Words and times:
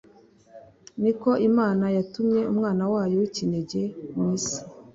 ni 1.01 1.11
uko 1.15 1.29
imana 1.49 1.85
yatumye 1.95 2.41
umwana 2.51 2.83
wayo 2.93 3.15
w’ikinege 3.21 3.81
mu 4.15 4.25
isi 4.37 4.59